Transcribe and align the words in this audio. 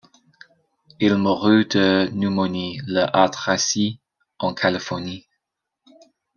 Il 0.99 1.13
mourut 1.13 1.65
de 1.67 2.07
pneumonie 2.11 2.79
le 2.87 3.03
à 3.15 3.29
Tracy, 3.29 3.99
en 4.39 4.51
Californie. 4.51 5.27